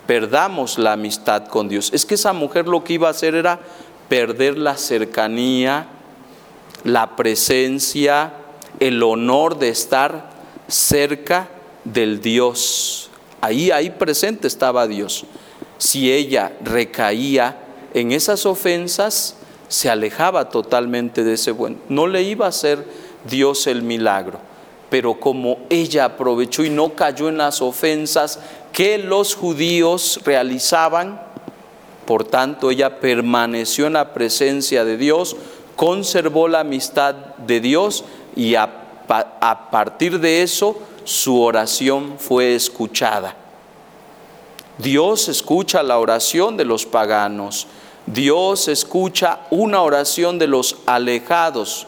perdamos 0.06 0.78
la 0.78 0.92
amistad 0.92 1.46
con 1.48 1.68
Dios. 1.68 1.90
Es 1.92 2.06
que 2.06 2.14
esa 2.14 2.32
mujer 2.32 2.66
lo 2.66 2.84
que 2.84 2.94
iba 2.94 3.08
a 3.08 3.12
hacer 3.12 3.34
era 3.34 3.60
perder 4.08 4.56
la 4.58 4.76
cercanía, 4.76 5.86
la 6.84 7.16
presencia, 7.16 8.32
el 8.80 9.02
honor 9.02 9.58
de 9.58 9.68
estar 9.68 10.30
cerca 10.68 11.48
del 11.84 12.20
Dios. 12.20 13.10
Ahí, 13.40 13.70
ahí 13.70 13.90
presente 13.90 14.46
estaba 14.46 14.86
Dios. 14.86 15.24
Si 15.78 16.12
ella 16.12 16.52
recaía 16.62 17.56
en 17.94 18.12
esas 18.12 18.46
ofensas, 18.46 19.36
se 19.68 19.90
alejaba 19.90 20.48
totalmente 20.48 21.24
de 21.24 21.34
ese 21.34 21.52
buen. 21.52 21.78
No 21.88 22.06
le 22.06 22.22
iba 22.22 22.46
a 22.46 22.50
hacer 22.50 22.84
Dios 23.28 23.66
el 23.66 23.82
milagro. 23.82 24.40
pero 24.90 25.20
como 25.20 25.58
ella 25.68 26.06
aprovechó 26.06 26.64
y 26.64 26.70
no 26.70 26.94
cayó 26.94 27.28
en 27.28 27.38
las 27.38 27.60
ofensas 27.60 28.40
que 28.72 28.98
los 28.98 29.34
judíos 29.34 30.20
realizaban, 30.24 31.20
por 32.06 32.24
tanto 32.24 32.70
ella 32.70 33.00
permaneció 33.00 33.86
en 33.86 33.94
la 33.94 34.14
presencia 34.14 34.84
de 34.84 34.96
Dios, 34.96 35.36
conservó 35.76 36.48
la 36.48 36.60
amistad 36.60 37.14
de 37.14 37.60
Dios 37.60 38.04
y 38.34 38.54
a, 38.54 38.70
a 39.08 39.70
partir 39.70 40.20
de 40.20 40.42
eso 40.42 40.78
su 41.08 41.40
oración 41.40 42.16
fue 42.18 42.54
escuchada. 42.54 43.34
Dios 44.76 45.30
escucha 45.30 45.82
la 45.82 45.98
oración 45.98 46.58
de 46.58 46.66
los 46.66 46.84
paganos, 46.84 47.66
Dios 48.04 48.68
escucha 48.68 49.40
una 49.50 49.80
oración 49.80 50.38
de 50.38 50.48
los 50.48 50.76
alejados, 50.84 51.86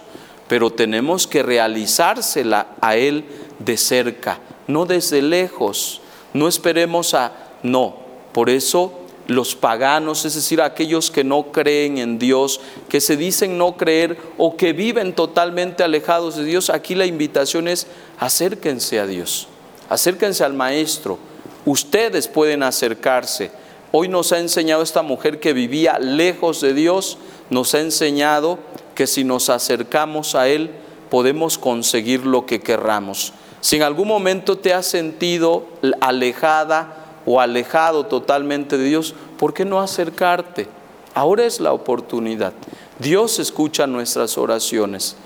pero 0.49 0.71
tenemos 0.71 1.27
que 1.27 1.43
realizársela 1.43 2.69
a 2.81 2.97
Él 2.97 3.27
de 3.59 3.77
cerca, 3.77 4.39
no 4.67 4.87
desde 4.87 5.21
lejos. 5.21 6.01
No 6.33 6.49
esperemos 6.49 7.13
a... 7.13 7.33
No, 7.63 7.97
por 8.33 8.49
eso 8.49 9.00
los 9.31 9.55
paganos, 9.55 10.25
es 10.25 10.35
decir, 10.35 10.61
aquellos 10.61 11.11
que 11.11 11.23
no 11.23 11.53
creen 11.53 11.99
en 11.99 12.19
Dios, 12.19 12.61
que 12.89 13.01
se 13.01 13.17
dicen 13.17 13.59
no 13.59 13.77
creer 13.77 14.19
o 14.37 14.57
que 14.57 14.73
viven 14.73 15.15
totalmente 15.15 15.85
alejados 15.85 16.37
de 16.37 16.45
Dios, 16.45 16.69
aquí 16.69 16.97
la 16.97 17.07
invitación 17.07 17.69
es 17.69 17.87
acérquense 18.19 18.99
a 18.99 19.07
Dios, 19.07 19.47
acérquense 19.89 20.43
al 20.43 20.55
Maestro. 20.55 21.19
Ustedes 21.65 22.27
pueden 22.27 22.63
acercarse. 22.65 23.53
Hoy 23.93 24.09
nos 24.09 24.33
ha 24.33 24.41
enseñado 24.41 24.83
esta 24.83 25.03
mujer 25.03 25.39
que 25.39 25.53
vivía 25.53 25.99
lejos 25.99 26.61
de 26.61 26.75
Dios, 26.75 27.19
nos 27.51 27.75
ha 27.75 27.81
enseñado 27.81 28.59
que 28.97 29.07
si 29.07 29.23
nos 29.23 29.49
acercamos 29.49 30.35
a 30.35 30.49
Él 30.49 30.71
podemos 31.09 31.57
conseguir 31.57 32.27
lo 32.27 32.47
que 32.47 32.61
querramos. 32.61 33.33
Si 33.61 33.77
en 33.77 33.83
algún 33.83 34.09
momento 34.09 34.59
te 34.59 34.75
has 34.75 34.87
sentido 34.87 35.67
alejada 36.01 37.00
o 37.31 37.41
alejado 37.41 38.07
totalmente 38.07 38.77
de 38.77 38.85
Dios, 38.85 39.15
¿por 39.39 39.55
qué 39.55 39.65
no 39.65 39.81
acercarte? 39.81 40.67
Ahora 41.15 41.45
es 41.45 41.61
la 41.61 41.73
oportunidad. 41.73 42.53
Dios 42.99 43.39
escucha 43.39 43.87
nuestras 43.87 44.37
oraciones, 44.37 45.17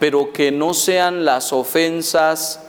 pero 0.00 0.32
que 0.32 0.50
no 0.50 0.74
sean 0.74 1.24
las 1.24 1.52
ofensas 1.52 2.60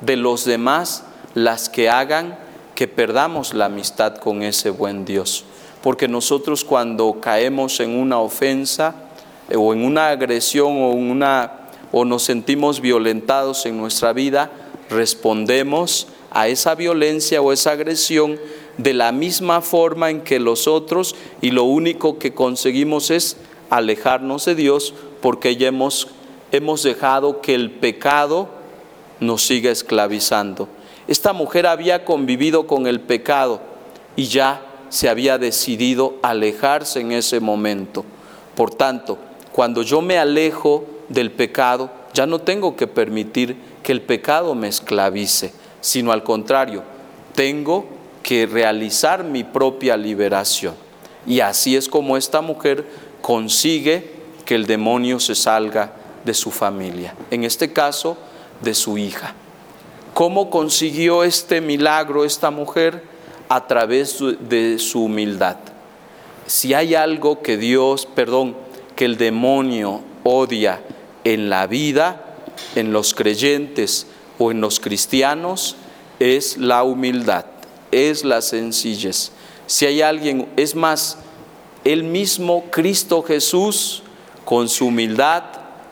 de 0.00 0.16
los 0.16 0.44
demás 0.44 1.04
las 1.34 1.68
que 1.68 1.88
hagan 1.88 2.38
que 2.74 2.88
perdamos 2.88 3.54
la 3.54 3.66
amistad 3.66 4.16
con 4.16 4.42
ese 4.42 4.70
buen 4.70 5.04
Dios. 5.04 5.44
Porque 5.80 6.08
nosotros 6.08 6.64
cuando 6.64 7.20
caemos 7.20 7.78
en 7.78 7.96
una 7.96 8.18
ofensa 8.18 8.94
o 9.54 9.72
en 9.72 9.84
una 9.84 10.08
agresión 10.08 10.82
o, 10.82 10.90
una, 10.90 11.68
o 11.92 12.04
nos 12.04 12.24
sentimos 12.24 12.80
violentados 12.80 13.64
en 13.66 13.78
nuestra 13.78 14.12
vida, 14.12 14.50
respondemos 14.88 16.08
a 16.30 16.48
esa 16.48 16.74
violencia 16.74 17.42
o 17.42 17.52
esa 17.52 17.72
agresión 17.72 18.38
de 18.78 18.94
la 18.94 19.12
misma 19.12 19.60
forma 19.60 20.10
en 20.10 20.22
que 20.22 20.40
los 20.40 20.66
otros 20.66 21.14
y 21.40 21.50
lo 21.50 21.64
único 21.64 22.18
que 22.18 22.32
conseguimos 22.32 23.10
es 23.10 23.36
alejarnos 23.68 24.44
de 24.44 24.54
Dios 24.54 24.94
porque 25.20 25.56
ya 25.56 25.68
hemos, 25.68 26.08
hemos 26.52 26.82
dejado 26.82 27.40
que 27.40 27.54
el 27.54 27.70
pecado 27.70 28.48
nos 29.20 29.42
siga 29.42 29.70
esclavizando. 29.70 30.68
Esta 31.08 31.32
mujer 31.32 31.66
había 31.66 32.04
convivido 32.04 32.66
con 32.66 32.86
el 32.86 33.00
pecado 33.00 33.60
y 34.16 34.24
ya 34.24 34.66
se 34.88 35.08
había 35.08 35.38
decidido 35.38 36.14
alejarse 36.22 37.00
en 37.00 37.12
ese 37.12 37.40
momento. 37.40 38.04
Por 38.56 38.74
tanto, 38.74 39.18
cuando 39.52 39.82
yo 39.82 40.00
me 40.00 40.18
alejo 40.18 40.84
del 41.08 41.30
pecado, 41.30 41.90
ya 42.12 42.26
no 42.26 42.40
tengo 42.40 42.76
que 42.76 42.86
permitir 42.86 43.56
que 43.82 43.92
el 43.92 44.02
pecado 44.02 44.54
me 44.54 44.68
esclavice, 44.68 45.52
sino 45.80 46.12
al 46.12 46.22
contrario, 46.22 46.82
tengo 47.34 47.86
que 48.22 48.46
realizar 48.46 49.24
mi 49.24 49.44
propia 49.44 49.96
liberación. 49.96 50.74
Y 51.26 51.40
así 51.40 51.76
es 51.76 51.88
como 51.88 52.16
esta 52.16 52.40
mujer 52.40 52.86
consigue 53.20 54.10
que 54.44 54.54
el 54.54 54.66
demonio 54.66 55.20
se 55.20 55.34
salga 55.34 55.92
de 56.24 56.34
su 56.34 56.50
familia, 56.50 57.14
en 57.30 57.44
este 57.44 57.72
caso 57.72 58.16
de 58.60 58.74
su 58.74 58.98
hija. 58.98 59.34
¿Cómo 60.14 60.50
consiguió 60.50 61.24
este 61.24 61.60
milagro 61.60 62.24
esta 62.24 62.50
mujer? 62.50 63.02
A 63.48 63.66
través 63.66 64.18
de 64.40 64.78
su 64.78 65.04
humildad. 65.04 65.56
Si 66.46 66.74
hay 66.74 66.94
algo 66.94 67.42
que 67.42 67.56
Dios, 67.56 68.06
perdón, 68.06 68.56
que 68.96 69.04
el 69.04 69.16
demonio 69.16 70.02
odia 70.24 70.80
en 71.24 71.48
la 71.48 71.66
vida, 71.66 72.36
en 72.74 72.92
los 72.92 73.14
creyentes 73.14 74.06
o 74.40 74.50
en 74.50 74.60
los 74.62 74.80
cristianos, 74.80 75.76
es 76.18 76.56
la 76.56 76.82
humildad, 76.82 77.44
es 77.92 78.24
la 78.24 78.40
sencillez. 78.40 79.32
Si 79.66 79.84
hay 79.84 80.00
alguien, 80.00 80.48
es 80.56 80.74
más, 80.74 81.18
el 81.84 82.04
mismo 82.04 82.64
Cristo 82.70 83.22
Jesús, 83.22 84.02
con 84.46 84.70
su 84.70 84.86
humildad, 84.86 85.44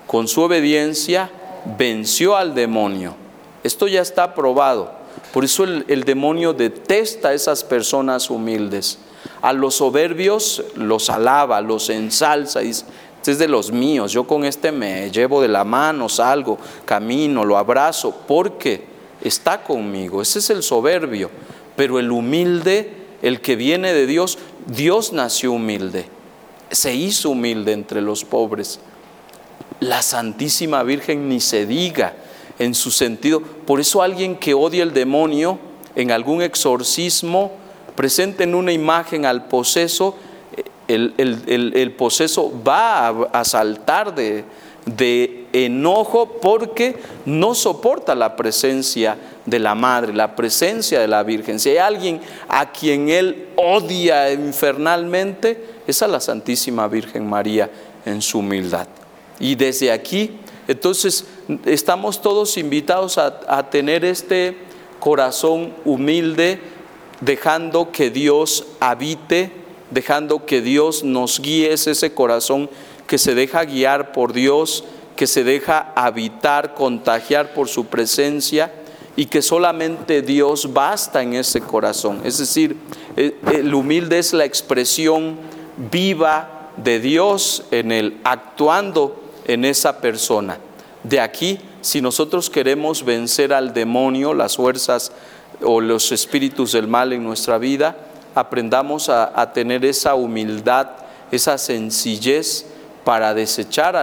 con 0.06 0.26
su 0.26 0.40
obediencia, 0.40 1.30
venció 1.78 2.36
al 2.36 2.54
demonio. 2.54 3.14
Esto 3.62 3.86
ya 3.86 4.00
está 4.00 4.34
probado. 4.34 4.92
Por 5.32 5.44
eso 5.44 5.64
el, 5.64 6.04
demonio 6.04 6.54
detesta 6.54 7.28
a 7.28 7.34
esas 7.34 7.62
personas 7.64 8.30
humildes. 8.30 8.98
A 9.42 9.52
los 9.52 9.74
soberbios 9.76 10.64
los 10.74 11.10
alaba, 11.10 11.60
los 11.60 11.90
ensalza. 11.90 12.62
Y 12.62 12.72
este 13.18 13.32
es 13.32 13.38
de 13.38 13.48
los 13.48 13.72
míos. 13.72 14.12
Yo 14.12 14.26
con 14.26 14.44
este 14.44 14.72
me 14.72 15.10
llevo 15.10 15.42
de 15.42 15.48
la 15.48 15.64
mano, 15.64 16.08
salgo, 16.08 16.56
camino, 16.84 17.44
lo 17.44 17.58
abrazo, 17.58 18.14
porque 18.26 18.84
está 19.20 19.62
conmigo. 19.62 20.22
Ese 20.22 20.38
es 20.38 20.50
el 20.50 20.62
soberbio. 20.62 21.30
Pero 21.76 21.98
el 21.98 22.10
humilde, 22.10 22.92
el 23.20 23.40
que 23.40 23.56
viene 23.56 23.92
de 23.92 24.06
Dios, 24.06 24.38
Dios 24.66 25.12
nació 25.12 25.52
humilde. 25.52 26.06
Se 26.70 26.94
hizo 26.94 27.30
humilde 27.30 27.72
entre 27.72 28.00
los 28.00 28.24
pobres. 28.24 28.80
La 29.80 30.02
Santísima 30.02 30.82
Virgen 30.84 31.28
ni 31.28 31.40
se 31.40 31.66
diga 31.66 32.14
en 32.58 32.74
su 32.74 32.90
sentido. 32.90 33.42
Por 33.42 33.80
eso 33.80 34.00
alguien 34.00 34.36
que 34.36 34.54
odia 34.54 34.84
el 34.84 34.94
demonio 34.94 35.58
en 35.96 36.12
algún 36.12 36.42
exorcismo, 36.42 37.50
presenten 37.96 38.54
una 38.54 38.72
imagen 38.72 39.26
al 39.26 39.48
poseso, 39.48 40.14
el, 40.88 41.14
el, 41.16 41.92
poseso 41.92 42.52
va 42.66 43.08
a, 43.08 43.44
saltar 43.44 44.14
de, 44.14 44.44
de 44.86 45.46
enojo 45.52 46.38
porque 46.40 46.96
no 47.26 47.54
soporta 47.54 48.14
la 48.14 48.36
presencia 48.36 49.16
de 49.44 49.58
la 49.58 49.74
Madre, 49.74 50.14
la 50.14 50.34
presencia 50.34 51.00
de 51.00 51.08
la 51.08 51.22
Virgen. 51.22 51.60
Si 51.60 51.70
hay 51.70 51.76
alguien 51.78 52.20
a 52.48 52.72
quien 52.72 53.08
él 53.08 53.48
odia 53.56 54.32
infernalmente, 54.32 55.62
es 55.86 56.02
a 56.02 56.08
la 56.08 56.20
Santísima 56.20 56.88
Virgen 56.88 57.28
María 57.28 57.70
en 58.04 58.22
su 58.22 58.38
humildad. 58.38 58.88
Y 59.38 59.54
desde 59.54 59.92
aquí, 59.92 60.38
entonces, 60.66 61.26
estamos 61.64 62.20
todos 62.20 62.56
invitados 62.58 63.18
a, 63.18 63.40
a 63.48 63.70
tener 63.70 64.04
este 64.04 64.56
corazón 64.98 65.72
humilde, 65.84 66.60
dejando 67.20 67.90
que 67.90 68.10
Dios 68.10 68.66
habite, 68.80 69.50
dejando 69.90 70.44
que 70.46 70.60
Dios 70.60 71.02
nos 71.04 71.40
guíe, 71.40 71.72
es 71.72 71.86
ese 71.86 72.12
corazón 72.12 72.68
que 73.06 73.18
se 73.18 73.34
deja 73.34 73.64
guiar 73.64 74.12
por 74.12 74.32
Dios, 74.32 74.84
que 75.16 75.26
se 75.26 75.44
deja 75.44 75.92
habitar, 75.96 76.74
contagiar 76.74 77.54
por 77.54 77.68
su 77.68 77.86
presencia 77.86 78.72
y 79.16 79.26
que 79.26 79.42
solamente 79.42 80.22
Dios 80.22 80.72
basta 80.72 81.22
en 81.22 81.34
ese 81.34 81.60
corazón. 81.60 82.20
Es 82.24 82.38
decir, 82.38 82.76
e, 83.16 83.34
el 83.52 83.74
humilde 83.74 84.18
es 84.18 84.32
la 84.32 84.44
expresión 84.44 85.36
viva 85.90 86.70
de 86.76 87.00
Dios 87.00 87.64
en 87.70 87.90
él, 87.90 88.20
actuando 88.22 89.20
en 89.44 89.64
esa 89.64 90.00
persona. 90.00 90.58
De 91.02 91.20
aquí, 91.20 91.58
si 91.80 92.00
nosotros 92.00 92.50
queremos 92.50 93.04
vencer 93.04 93.52
al 93.52 93.72
demonio, 93.72 94.34
las 94.34 94.56
fuerzas 94.56 95.12
o 95.62 95.80
los 95.80 96.12
espíritus 96.12 96.72
del 96.72 96.86
mal 96.86 97.12
en 97.12 97.24
nuestra 97.24 97.58
vida, 97.58 97.96
aprendamos 98.38 99.08
a, 99.08 99.52
tener 99.52 99.84
esa 99.84 100.14
humildad, 100.14 100.88
esa 101.30 101.58
sencillez 101.58 102.66
para 103.04 103.34
desechar 103.34 103.96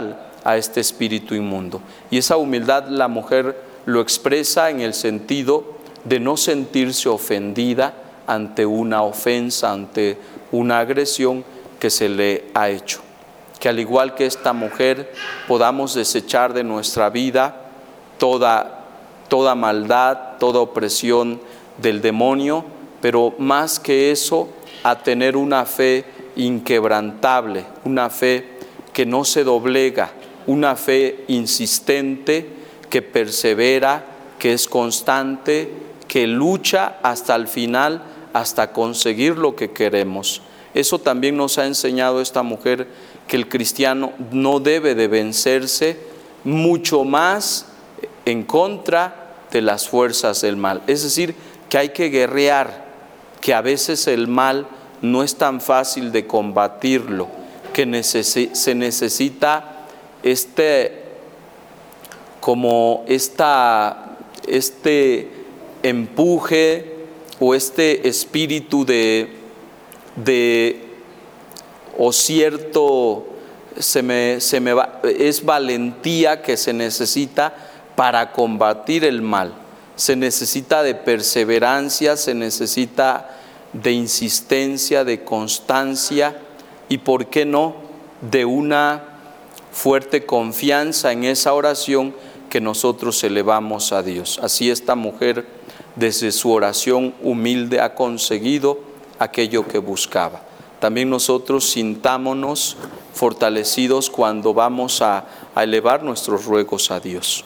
a 0.44 0.58
este 0.58 0.80
espíritu 0.82 1.36
inmundo. 1.36 1.82
Y 2.10 2.18
esa 2.18 2.38
humildad 2.38 2.88
la 2.88 3.08
mujer 3.08 3.62
lo 3.86 4.02
expresa 4.02 4.70
en 4.70 4.82
el 4.82 4.94
sentido 4.94 5.76
de 6.04 6.20
no 6.20 6.38
sentirse 6.38 7.10
ofendida 7.10 7.94
ante 8.28 8.66
una 8.66 9.04
ofensa, 9.04 9.72
ante 9.72 10.18
una 10.52 10.80
agresión 10.80 11.44
que 11.80 11.90
se 11.90 12.10
le 12.10 12.46
ha 12.54 12.70
hecho 12.70 13.06
que 13.60 13.70
al 13.70 13.80
igual 13.80 14.16
que 14.16 14.26
esta 14.26 14.54
mujer 14.54 15.12
podamos 15.48 15.94
desechar 15.94 16.54
de 16.54 16.64
nuestra 16.64 17.10
vida 17.10 17.56
toda, 18.18 18.86
toda 19.28 19.56
maldad, 19.56 20.38
toda 20.40 20.60
opresión 20.60 21.42
del 21.78 22.02
demonio, 22.02 22.66
pero 23.06 23.36
más 23.38 23.80
que 23.80 24.10
eso, 24.10 24.50
a 24.82 24.98
tener 25.04 25.38
una 25.38 25.64
fe 25.68 26.06
inquebrantable, 26.38 27.64
una 27.84 28.10
fe 28.10 28.58
que 28.94 29.06
no 29.06 29.24
se 29.24 29.44
doblega, 29.44 30.10
una 30.48 30.76
fe 30.76 31.24
insistente 31.28 32.50
que 32.90 33.04
persevera 33.04 34.04
que 34.40 34.54
es 34.54 34.68
constante, 34.68 35.70
que 36.08 36.26
lucha 36.26 36.98
hasta 37.04 37.36
el 37.36 37.48
final, 37.48 38.02
hasta 38.34 38.74
conseguir 38.74 39.38
lo 39.38 39.56
que 39.56 39.70
queremos. 39.70 40.42
Eso 40.74 40.98
también 40.98 41.38
nos 41.38 41.60
ha 41.60 41.68
enseñado 41.68 42.22
esta 42.22 42.42
mujer 42.42 42.88
que 43.28 43.36
el 43.36 43.48
cristiano 43.48 44.14
no 44.32 44.60
debe 44.60 44.96
de 44.96 45.08
vencerse 45.08 46.00
mucho 46.44 47.04
más 47.04 47.68
en 48.26 48.42
contra 48.42 49.36
de 49.52 49.62
las 49.62 49.88
fuerzas 49.88 50.42
del 50.42 50.58
mal. 50.58 50.82
Es 50.88 51.04
decir, 51.04 51.36
que 51.70 51.78
hay 51.78 51.90
que 51.90 52.10
guerrear, 52.10 52.85
que 53.46 53.54
a 53.54 53.62
veces 53.62 54.08
el 54.08 54.28
mal 54.28 54.66
no 55.04 55.22
es 55.22 55.36
tan 55.36 55.62
fácil 55.62 56.12
de 56.12 56.26
combatirlo, 56.26 57.28
que 57.74 58.02
se 58.02 58.74
necesita 58.74 59.86
este 60.24 61.04
como 62.40 63.06
esta, 63.08 64.18
este 64.48 65.30
empuje 65.84 67.06
o 67.40 67.54
este 67.54 68.08
espíritu 68.08 68.84
de, 68.84 69.32
de 70.16 70.82
o 72.00 72.12
cierto, 72.12 73.28
se 73.78 74.02
me, 74.02 74.42
se 74.42 74.60
me 74.60 74.74
va, 74.74 75.02
es 75.04 75.46
valentía 75.46 76.42
que 76.42 76.58
se 76.58 76.74
necesita 76.74 77.54
para 77.96 78.32
combatir 78.32 79.06
el 79.06 79.22
mal. 79.22 79.65
Se 79.96 80.16
necesita 80.16 80.84
de 80.84 80.96
perseverancia, 80.96 82.18
se 82.18 82.34
necesita 82.34 83.38
de 83.74 83.92
insistencia, 83.92 85.04
de 85.04 85.24
constancia 85.24 86.40
y, 86.90 87.00
¿por 87.00 87.28
qué 87.28 87.46
no?, 87.46 87.76
de 88.22 88.46
una 88.46 89.04
fuerte 89.72 90.26
confianza 90.26 91.12
en 91.12 91.26
esa 91.26 91.54
oración 91.54 92.16
que 92.50 92.62
nosotros 92.62 93.22
elevamos 93.24 93.92
a 93.92 94.02
Dios. 94.02 94.40
Así 94.42 94.70
esta 94.70 94.96
mujer 94.96 95.46
desde 95.96 96.32
su 96.32 96.52
oración 96.52 97.14
humilde 97.22 97.82
ha 97.82 97.94
conseguido 97.96 98.80
aquello 99.20 99.68
que 99.68 99.78
buscaba. 99.78 100.42
También 100.80 101.10
nosotros 101.10 101.70
sintámonos 101.70 102.78
fortalecidos 103.14 104.10
cuando 104.10 104.54
vamos 104.54 105.02
a, 105.02 105.26
elevar 105.56 106.04
nuestros 106.04 106.46
ruegos 106.46 106.92
a 106.92 107.00
Dios. 107.00 107.46